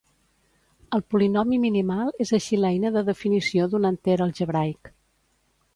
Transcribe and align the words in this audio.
El 0.97 1.03
polinomi 1.13 1.59
minimal 1.65 2.09
és 2.27 2.33
així 2.39 2.59
l'eina 2.63 2.93
de 2.97 3.07
definició 3.11 3.69
d'un 3.75 3.87
enter 3.93 4.19
algebraic. 4.29 4.95